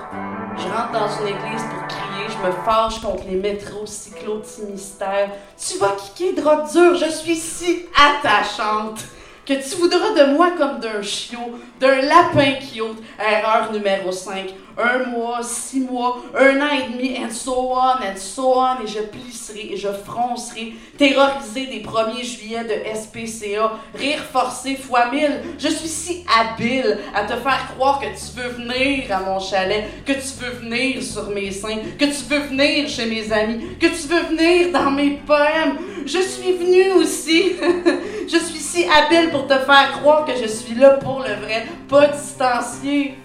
[0.56, 5.31] Je rentre dans une église pour crier, je me fâche contre les métros cyclotimistères.
[5.57, 9.01] Tu vas kicker drogue dure, je suis si attachante
[9.46, 12.98] que tu voudras de moi comme d'un chiot, d'un lapin qui ôte.
[13.18, 14.55] Erreur numéro 5.
[14.78, 18.87] Un mois, six mois, un an et demi, and so on, and so on, et
[18.87, 25.42] je plisserai et je froncerai, terrorisé des 1er juillet de SPCA, rire forcé fois mille.
[25.58, 29.85] Je suis si habile à te faire croire que tu veux venir à mon chalet,
[30.06, 33.87] que tu veux venir sur mes seins, que tu veux venir chez mes amis, que
[33.87, 35.78] tu veux venir dans mes poèmes.
[36.06, 37.52] Je suis venue aussi.
[38.28, 41.66] je suis si habile pour te faire croire que je suis là pour le vrai,
[41.88, 43.18] pas distancié.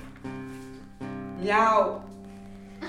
[1.44, 2.00] Miaou.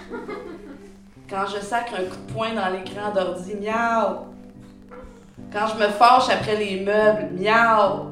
[1.30, 4.28] Quand je sacre un coup de poing dans l'écran d'ordi, miaou.
[5.52, 8.06] Quand je me fâche après les meubles, miaou.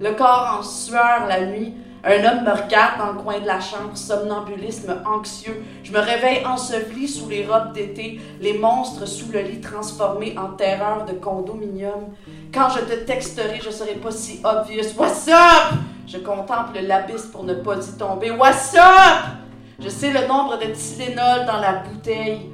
[0.00, 3.60] Le corps en sueur la nuit, un homme me regarde dans le coin de la
[3.60, 5.64] chambre, somnambulisme anxieux.
[5.82, 10.50] Je me réveille enseveli sous les robes d'été, les monstres sous le lit transformés en
[10.50, 12.12] terreur de condominium.
[12.52, 14.94] Quand je te texterai, je serai pas si obvious.
[14.98, 15.78] What's up?
[16.06, 18.30] Je contemple l'abysse pour ne pas y tomber.
[18.30, 19.38] What's up?
[19.78, 22.50] Je sais le nombre de Tylenol dans la bouteille.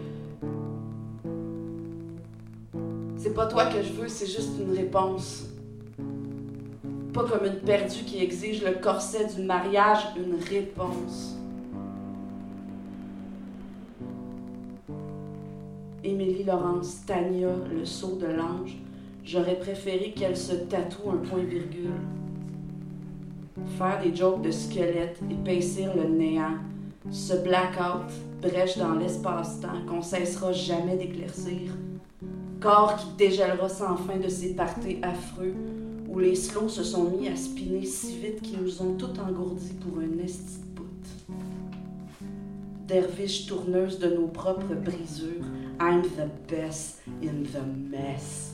[3.17, 5.45] C'est pas toi que je veux, c'est juste une réponse.
[7.13, 11.37] Pas comme une perdue qui exige le corset du mariage, une réponse.
[16.03, 18.77] Émilie Laurence Tania, le sceau de l'ange,
[19.23, 21.91] j'aurais préféré qu'elle se tatoue un point-virgule.
[23.79, 26.59] Faire des jokes de squelette, épaissir le néant,
[27.11, 28.11] ce blackout,
[28.42, 31.73] brèche dans l'espace-temps qu'on cessera jamais d'éclaircir.
[32.61, 35.55] Corps qui dégèlera sans fin de ses parties affreux,
[36.09, 39.75] où les slows se sont mis à spinner si vite qu'ils nous ont tout engourdis
[39.81, 40.85] pour un esti bout.
[42.87, 45.44] Derviche tourneuse de nos propres brisures,
[45.81, 48.50] I'm the best in the mess.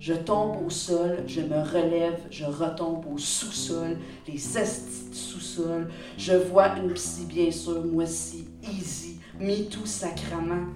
[0.00, 5.90] Je tombe au sol, je me relève, je retombe au sous-sol, les estis sous-sol.
[6.16, 10.68] Je vois une psy, bien sûr, moi si, easy, me tout sacrament.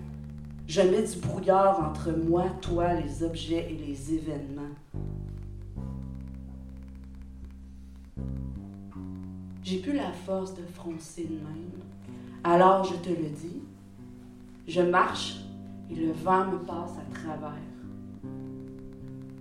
[0.68, 4.74] Je mets du brouillard entre moi, toi, les objets et les événements.
[9.62, 11.80] J'ai plus la force de froncer de même.
[12.44, 13.62] Alors je te le dis,
[14.68, 15.36] je marche
[15.90, 17.73] et le vent me passe à travers.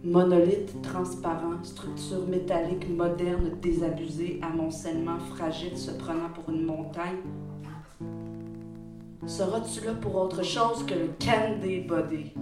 [0.05, 7.21] Monolithe transparent, structure métallique moderne désabusée, amoncellement fragile se prenant pour une montagne.
[9.25, 12.33] Seras-tu là pour autre chose que le candy body?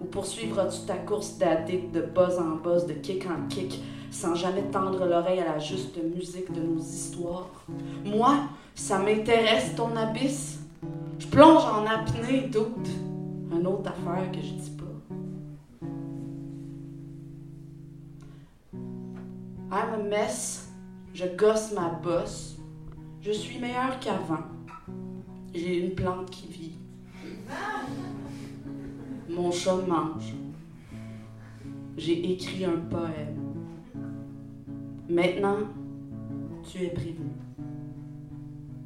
[0.00, 4.64] Ou poursuivras-tu ta course d'addict de buzz en buzz, de kick en kick, sans jamais
[4.72, 7.48] tendre l'oreille à la juste musique de nos histoires?
[8.04, 8.34] Moi,
[8.74, 10.58] ça m'intéresse ton abysse.
[11.20, 12.88] Je plonge en apnée, doute.
[13.52, 14.70] Une autre affaire que je dis
[19.70, 20.68] I'm a mess.
[21.12, 22.56] Je gosse ma bosse.
[23.20, 24.44] Je suis meilleure qu'avant.
[25.54, 26.78] J'ai une plante qui vit.
[29.28, 30.34] Mon chat mange.
[31.98, 33.54] J'ai écrit un poème.
[35.08, 35.58] Maintenant,
[36.70, 37.32] tu es prévenu.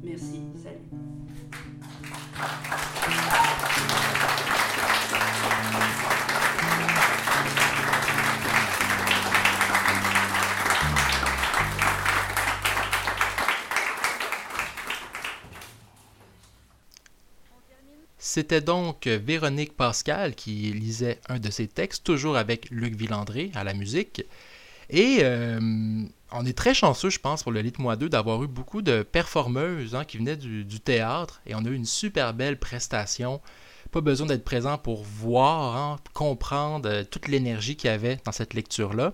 [0.03, 0.89] Merci, salut.
[18.35, 23.63] C'était donc Véronique Pascal qui lisait un de ses textes, toujours avec Luc Villandré à
[23.63, 24.25] la musique.
[24.89, 25.59] Et euh,
[26.31, 29.03] on est très chanceux, je pense, pour le Lit Moi 2 d'avoir eu beaucoup de
[29.03, 33.39] performeuses hein, qui venaient du, théâtre et on a eu une super belle prestation.
[33.91, 38.31] Pas besoin d'être présent pour voir, hein, comprendre euh, toute l'énergie qu'il y avait dans
[38.31, 39.11] cette lecture-là.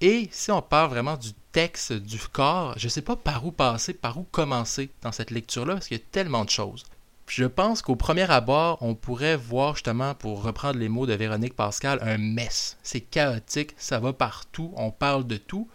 [0.00, 3.52] Et si on parle vraiment du texte, du corps, je ne sais pas par où
[3.52, 6.84] passer, par où commencer dans cette lecture-là, parce qu'il y a tellement de choses
[7.28, 11.54] je pense qu'au premier abord, on pourrait voir justement, pour reprendre les mots de Véronique
[11.54, 12.76] Pascal, un mess.
[12.82, 15.68] C'est chaotique, ça va partout, on parle de tout.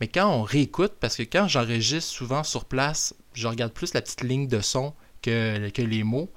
[0.00, 4.02] Mais quand on réécoute, parce que quand j'enregistre souvent sur place, je regarde plus la
[4.02, 6.30] petite ligne de son que, les mots.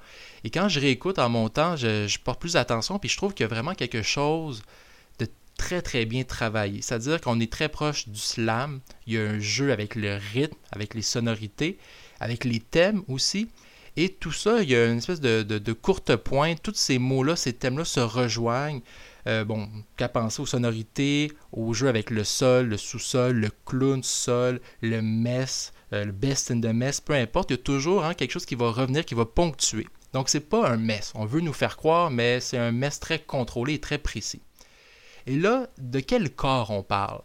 [0.44, 3.44] Et quand je réécoute en montant, je, je porte plus attention, puis je trouve qu'il
[3.44, 4.62] y a vraiment quelque chose
[5.18, 6.82] de très très bien travaillé.
[6.82, 8.80] C'est-à-dire qu'on est très proche du slam.
[9.06, 11.78] Il y a un jeu avec le rythme, avec les sonorités,
[12.18, 13.48] avec les thèmes aussi.
[13.96, 16.62] Et tout ça, il y a une espèce de, courte pointe.
[16.62, 18.80] Tous ces mots-là, ces thèmes-là se rejoignent.
[19.26, 24.02] Euh, bon, qu'à penser aux sonorités, au jeu avec le sol, le sous-sol, le clown
[24.02, 28.02] sol, le mess, euh, le best in the mess, peu importe, il y a toujours
[28.02, 29.86] hein, quelque chose qui va revenir, qui va ponctuer.
[30.14, 31.12] Donc c'est pas un mess.
[31.14, 34.40] On veut nous faire croire, mais c'est un mess très contrôlé et très précis.
[35.26, 37.20] Et là, de quel corps on parle?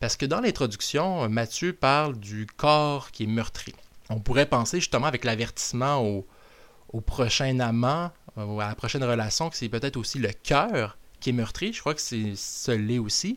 [0.00, 3.74] Parce que dans l'introduction, Mathieu parle du corps qui est meurtri
[4.10, 9.56] on pourrait penser justement avec l'avertissement au, prochain amant, ou à la prochaine relation, que
[9.56, 11.72] c'est peut-être aussi le cœur qui est meurtri.
[11.72, 13.36] Je crois que c'est ce l'est aussi.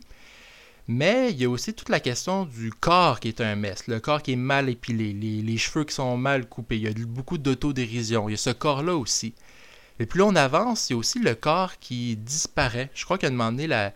[0.88, 4.00] Mais il y a aussi toute la question du corps qui est un mess, le
[4.00, 6.76] corps qui est mal épilé, les, cheveux qui sont mal coupés.
[6.76, 8.28] Il y a beaucoup d'autodérision.
[8.28, 9.34] Il y a ce corps-là aussi.
[10.00, 12.90] Et plus on avance, il y a aussi le corps qui disparaît.
[12.94, 13.92] Je crois qu'à un moment donné, la,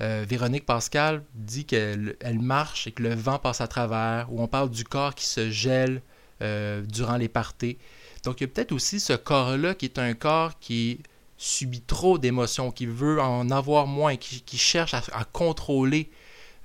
[0.00, 4.46] euh, Véronique Pascal dit qu'elle marche et que le vent passe à travers, ou on
[4.46, 6.02] parle du corps qui se gèle
[6.42, 7.78] euh, durant les parties.
[8.24, 11.00] Donc il y a peut-être aussi ce corps-là qui est un corps qui
[11.36, 16.10] subit trop d'émotions, qui veut en avoir moins, qui, cherche à, contrôler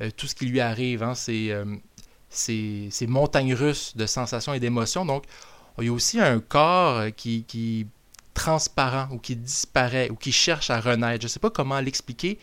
[0.01, 1.03] euh, tout ce qui lui arrive.
[1.03, 1.13] Hein.
[1.15, 5.05] Ces, montagnes russes de sensations et d'émotions.
[5.05, 5.25] Donc,
[5.79, 7.87] il y a aussi un corps euh, qui, qui
[8.33, 11.21] transparent ou qui disparaît ou qui cherche à renaître.
[11.21, 12.39] Je ne sais pas comment l'expliquer,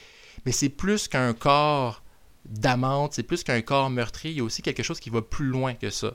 [0.47, 2.03] mais c'est plus qu'un corps
[2.45, 4.31] d'amante, c'est plus qu'un corps meurtri.
[4.31, 6.13] Il y a aussi quelque chose qui va plus loin que ça.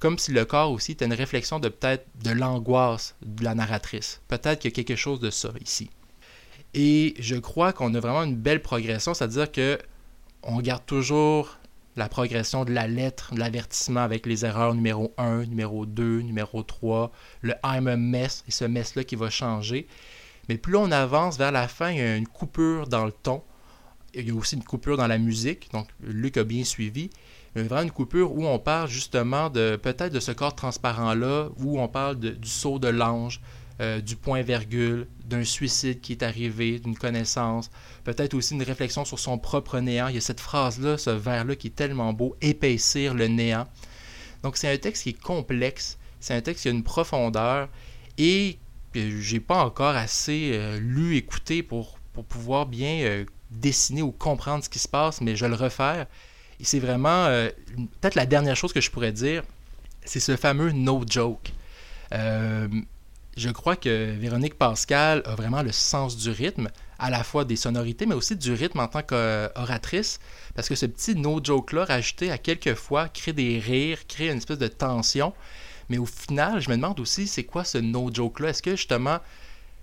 [0.00, 4.20] Comme si le corps aussi était une réflexion de peut-être de l'angoisse de la narratrice.
[4.28, 5.90] Peut-être qu'il y a quelque chose de ça ici.
[6.74, 9.78] Et je crois qu'on a vraiment une belle progression, c'est-à-dire que
[10.42, 11.58] on garde toujours
[11.96, 16.62] la progression de la lettre, de l'avertissement avec les erreurs numéro 1, numéro 2, numéro
[16.62, 19.86] 3, le I'm a mess, et ce mess-là qui va changer.
[20.48, 23.42] Mais plus on avance vers la fin, il y a une coupure dans le ton.
[24.12, 27.10] Il y a aussi une coupure dans la musique, donc Luc a bien suivi.
[27.54, 31.86] Vraiment une coupure où on parle justement de peut-être de ce corps transparent-là, où on
[31.86, 33.40] parle du saut de l'ange,
[33.80, 37.70] euh, du point-virgule, d'un suicide qui est arrivé, d'une connaissance,
[38.04, 40.08] peut-être aussi une réflexion sur son propre néant.
[40.08, 43.66] Il y a cette phrase-là, ce vers-là qui est tellement beau, épaissir le néant.
[44.42, 47.68] Donc c'est un texte qui est complexe, c'est un texte qui a une profondeur
[48.16, 48.58] et
[48.94, 54.62] j'ai pas encore assez euh, lu, écouté pour, pour pouvoir bien euh, dessiner ou comprendre
[54.62, 56.06] ce qui se passe, mais je le refaire.
[56.62, 57.26] C'est vraiment,
[58.00, 59.42] peut-être la dernière chose que je pourrais dire,
[60.04, 61.52] c'est ce fameux no joke
[63.36, 67.56] je crois que Véronique Pascal a vraiment le sens du rythme, à la fois des
[67.56, 70.20] sonorités, mais aussi du rythme en tant qu'oratrice,
[70.54, 74.58] parce que ce petit no-joke-là, rajouté à quelques fois, crée des rires, crée une espèce
[74.58, 75.32] de tension.
[75.88, 78.50] Mais au final, je me demande aussi, c'est quoi ce no-joke-là?
[78.50, 79.18] Est-ce que justement,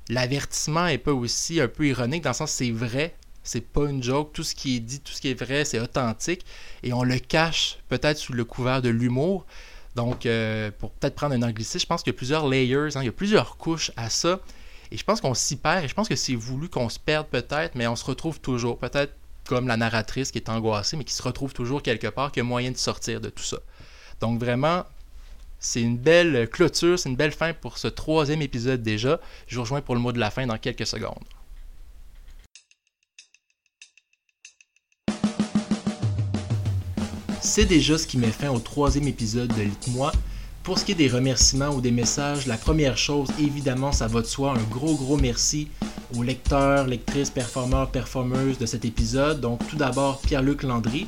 [0.10, 3.14] l'avertissement est pas aussi un peu ironique, dans le sens c'est vrai,
[3.44, 5.80] c'est pas une joke, tout ce qui est dit, tout ce qui est vrai, c'est
[5.80, 6.46] authentique,
[6.84, 9.46] et on le cache peut-être sous le couvert de l'humour.
[9.96, 13.02] Donc, euh, pour peut-être prendre un anglicisme, je pense qu'il y a plusieurs layers, hein,
[13.02, 14.40] il y a plusieurs couches à ça.
[14.92, 17.28] Et je pense qu'on s'y perd, et je pense que c'est voulu qu'on se perde
[17.28, 18.78] peut-être, mais on se retrouve toujours.
[18.78, 19.14] Peut-être
[19.46, 22.44] comme la narratrice qui est angoissée, mais qui se retrouve toujours quelque part, qui a
[22.44, 23.58] moyen de sortir de tout ça.
[24.20, 24.86] Donc, vraiment,
[25.60, 29.20] c'est une belle clôture, c'est une belle fin pour ce troisième épisode déjà.
[29.48, 31.24] Je vous rejoins pour le mot de la fin dans quelques secondes.
[37.42, 40.12] C'est déjà ce qui met fin au troisième épisode de Lit-moi.
[40.64, 44.22] Pour ce qui est des remerciements ou des messages, la première chose, évidemment, ça va
[44.22, 44.54] de soi.
[44.54, 45.68] Un gros, gros merci
[46.16, 49.42] aux lecteurs, lectrices, performeurs, performeuses de cet épisode.
[49.42, 51.08] Donc, tout d'abord, Pierre-Luc Landry.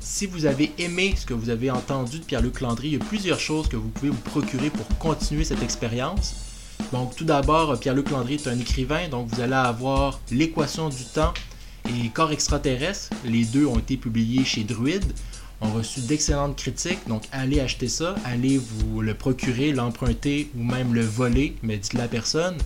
[0.00, 3.04] Si vous avez aimé ce que vous avez entendu de Pierre-Luc Landry, il y a
[3.04, 6.36] plusieurs choses que vous pouvez vous procurer pour continuer cette expérience.
[6.90, 11.34] Donc, tout d'abord, Pierre-Luc Landry est un écrivain, donc vous allez avoir L'équation du temps
[11.86, 13.10] et Corps extraterrestre.
[13.24, 15.12] Les deux ont été publiés chez Druide
[15.60, 17.06] ont reçu d'excellentes critiques.
[17.08, 22.00] Donc, allez acheter ça, allez vous le procurer, l'emprunter ou même le voler, mais dites-le
[22.00, 22.56] à personne.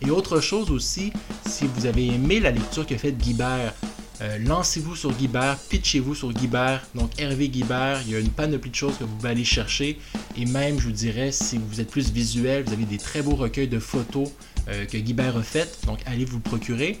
[0.00, 1.12] Et autre chose aussi,
[1.46, 3.74] si vous avez aimé la lecture que fait Guibert,
[4.20, 6.86] euh, lancez-vous sur Guibert, pitchez-vous sur Guibert.
[6.94, 9.98] Donc, Hervé Guibert, il y a une panoplie de choses que vous pouvez aller chercher.
[10.36, 13.36] Et même, je vous dirais, si vous êtes plus visuel, vous avez des très beaux
[13.36, 14.28] recueils de photos
[14.68, 15.78] euh, que Guibert a faites.
[15.86, 17.00] Donc, allez vous le procurer.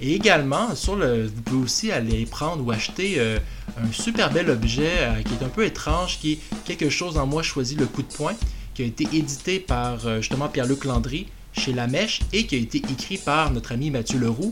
[0.00, 3.38] Et également, sur le, vous pouvez aussi aller prendre ou acheter euh,
[3.76, 7.26] un super bel objet euh, qui est un peu étrange, qui est quelque chose en
[7.26, 8.34] moi choisi le coup de poing,
[8.74, 12.58] qui a été édité par euh, justement Pierre-Luc Landry chez La Mèche et qui a
[12.58, 14.50] été écrit par notre ami Mathieu Leroux.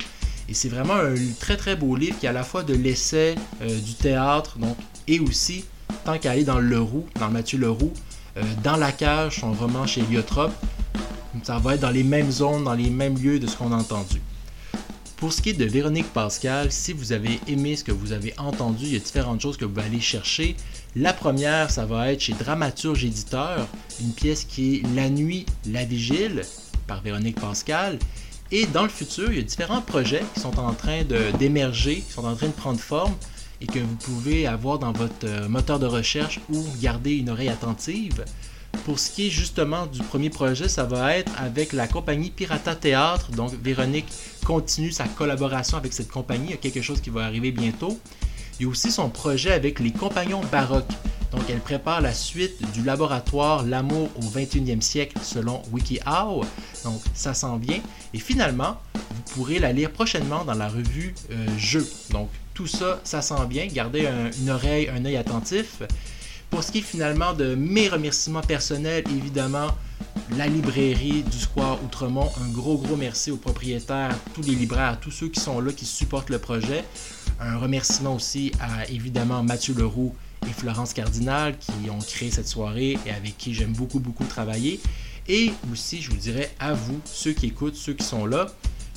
[0.49, 3.35] Et c'est vraiment un très très beau livre qui est à la fois de l'essai,
[3.63, 4.77] du théâtre, donc,
[5.09, 5.65] et aussi,
[6.05, 7.95] tant qu'à aller dans le Leroux, dans Mathieu Leroux,
[8.63, 10.53] dans la cage, son roman chez Liotrop,
[11.43, 13.77] ça va être dans les mêmes zones, dans les mêmes lieux de ce qu'on a
[13.77, 14.21] entendu.
[15.25, 18.35] Pour ce qui est de Véronique Pascal, si vous avez aimé ce que vous avez
[18.39, 20.55] entendu, il y a différentes choses que vous allez chercher.
[20.97, 23.67] La première, ça va être chez Dramaturge Éditeur,
[24.03, 26.43] une pièce qui est La nuit, la vigile
[26.87, 27.99] par Véronique Pascal.
[28.53, 31.05] Et dans le futur, il y a différents projets qui sont en train
[31.39, 33.15] d'émerger, qui sont en train de prendre forme
[33.63, 37.49] et que vous pouvez avoir dans votre euh, moteur de recherche ou garder une oreille
[37.49, 38.27] attentive.
[38.85, 42.75] Pour ce qui est justement du premier projet, ça va être avec la compagnie Pirata
[42.75, 43.31] Théâtre.
[43.31, 44.07] Donc Véronique
[44.45, 46.47] continue sa collaboration avec cette compagnie.
[46.47, 47.99] Il y a quelque chose qui va arriver bientôt.
[48.59, 50.93] Il y a aussi son projet avec les compagnons baroques.
[51.33, 56.45] Donc elle prépare la suite du laboratoire L'amour au 21e siècle selon WikiHow.
[56.85, 57.81] Donc ça s'en vient.
[58.13, 61.89] Et finalement, vous pourrez la lire prochainement dans la revue euh, Jeux.
[62.11, 63.67] Donc tout ça, ça s'en vient.
[63.67, 64.09] Gardez
[64.41, 65.83] une oreille, un œil attentif.
[66.55, 69.67] Pour ce qui est finalement de mes remerciements personnels, évidemment,
[70.37, 75.11] la librairie du Square Outremont, un gros gros merci aux propriétaires, tous les libraires, tous
[75.11, 76.85] ceux qui sont là, qui supportent le projet.
[77.41, 80.15] Un remerciement aussi à évidemment Mathieu Leroux
[80.47, 84.79] et Florence Cardinal qui ont créé cette soirée et avec qui j'aime beaucoup, beaucoup travailler.
[85.27, 88.47] Et aussi, je vous dirais à vous, ceux qui écoutent, ceux qui sont là,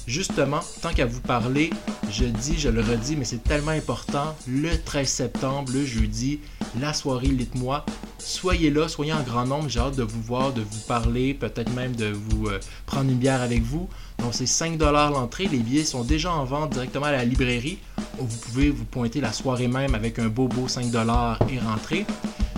[0.08, 1.70] justement, tant qu'à vous parler,
[2.10, 6.40] je dis, je le redis, mais c'est tellement important, le 13 septembre, le jeudi,
[6.80, 7.86] la soirée Lite-moi,
[8.18, 11.74] soyez là, soyez en grand nombre, j'ai hâte de vous voir, de vous parler, peut-être
[11.74, 13.90] même de vous euh, prendre une bière avec vous.
[14.20, 17.78] Donc c'est 5$ l'entrée, les billets sont déjà en vente directement à la librairie.
[18.18, 22.06] Vous pouvez vous pointer la soirée même avec un beau beau 5$ et rentrer.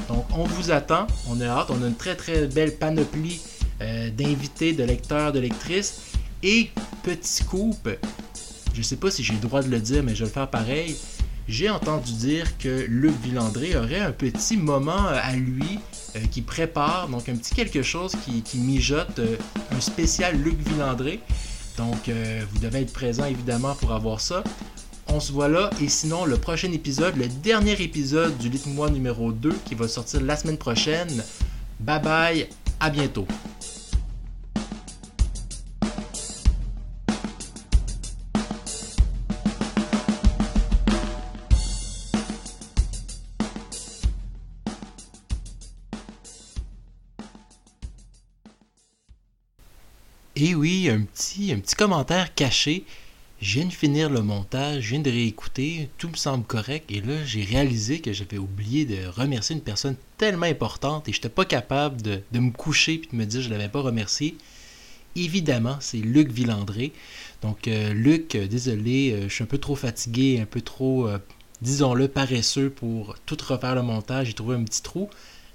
[0.08, 3.42] Donc on vous attend, on a hâte, on a une très très belle panoplie
[3.82, 6.02] euh, d'invités, de lecteurs, de lectrices.
[6.44, 6.70] Et
[7.04, 7.90] petit scoop,
[8.74, 10.50] je sais pas si j'ai le droit de le dire, mais je vais le faire
[10.50, 10.96] pareil.
[11.48, 15.80] J'ai entendu dire que Luc Villandré aurait un petit moment euh, à lui
[16.16, 18.14] euh, qui prépare, donc un petit quelque chose
[18.46, 19.20] qui, mijote,
[19.72, 21.20] un spécial Luc Villandré.
[21.78, 22.10] Donc
[22.52, 24.44] vous devez être présent évidemment pour avoir ça.
[25.12, 28.92] On se voit là et sinon le prochain épisode, le dernier épisode du Lit Moi
[28.92, 31.24] numéro 2 qui va sortir la semaine prochaine.
[31.80, 33.26] Bye bye, à bientôt.
[50.42, 52.86] Et oui, un petit, un petit commentaire caché.
[53.42, 57.02] Je viens de finir le montage, je viens de réécouter, tout me semble correct, et
[57.02, 61.30] là j'ai réalisé que j'avais oublié de remercier une personne tellement importante et je n'étais
[61.30, 64.38] pas capable de, me coucher et de me dire que je ne l'avais pas remercié.
[65.18, 66.94] Évidemment, c'est Luc Villandré.
[67.42, 71.10] Donc euh, Luc, euh, désolé, euh, je suis un peu trop fatigué, un peu trop,
[71.62, 75.10] disons-le, paresseux pour tout refaire le montage, j'ai trouvé un petit trou.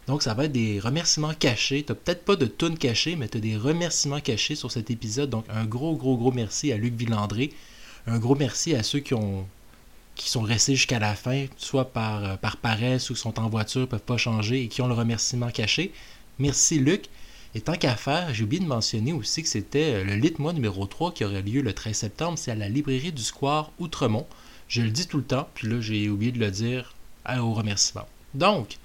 [0.07, 1.83] Donc, ça va être des remerciements cachés.
[1.83, 5.31] Tu peut-être pas de tunes cachées, mais tu as des remerciements cachés sur cet épisode.
[5.31, 7.53] Donc, un gros, gros, gros merci à Luc Villandré.
[8.07, 9.47] Un gros merci à ceux qui ont
[10.15, 13.89] qui sont restés jusqu'à la fin, soit par, euh, par paresse ou sont en voiture,
[13.89, 15.93] peuvent pas changer et qui ont le remerciement caché.
[16.39, 17.07] Merci Luc.
[17.57, 20.87] Et tant qu'à faire, j'ai oublié de mentionner aussi que c'était euh, le Lit-moi numéro
[20.87, 22.39] 3 qui aurait lieu le 13 septembre.
[22.39, 24.27] C'est à la librairie du Square Outremont.
[24.69, 26.95] Je le dis tout le temps, puis là j'ai oublié de le dire
[27.39, 28.07] au remerciement.
[28.35, 28.79] Donc,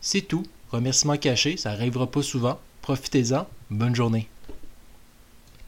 [0.00, 0.44] c'est tout.
[0.72, 2.58] Remerciement caché, ça n'arrivera pas souvent.
[2.82, 3.46] Profitez-en.
[3.70, 4.28] Bonne journée.